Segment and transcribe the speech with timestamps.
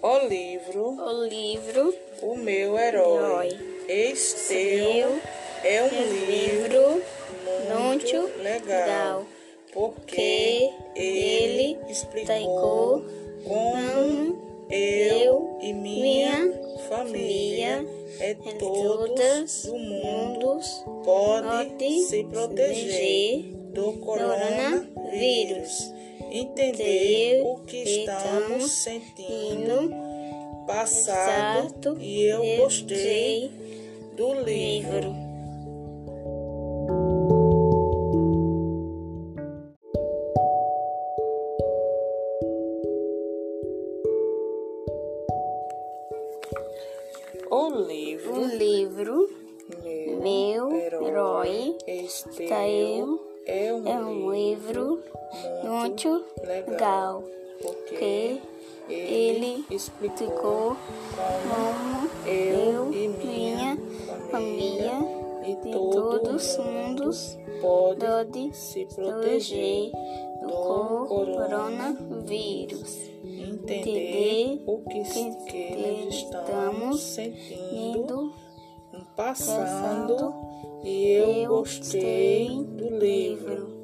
[0.00, 0.90] O livro.
[0.90, 1.94] O livro.
[2.22, 3.48] O meu herói.
[3.48, 3.58] herói.
[3.88, 5.20] Esteu
[5.64, 7.02] é um livro
[7.44, 9.26] muito, muito legal, legal,
[9.72, 13.04] porque ele explicou
[13.44, 16.52] como eu e minha
[16.88, 17.84] família
[18.20, 20.60] é, é todos o mundo
[21.04, 25.92] pode se proteger do coronavírus.
[26.38, 33.50] Entender o que estamos sentindo indo passado e eu gostei
[34.16, 35.12] do livro.
[47.50, 49.30] O livro O livro
[50.22, 55.02] Meu, Meu Herói Esteu Esteu é um, é um livro
[55.64, 57.24] muito muito legal, legal,
[57.62, 58.40] porque
[58.86, 60.76] que ele explicou
[61.48, 63.76] como eu e minha
[64.30, 64.92] família
[65.46, 69.90] e todos os mundo mundos pode se proteger
[70.42, 70.48] do
[71.08, 72.98] coronavírus.
[73.24, 75.02] entender o que,
[75.50, 78.48] que estamos sentindo, Indo
[79.16, 80.34] passando,
[81.48, 83.77] gostei do livro.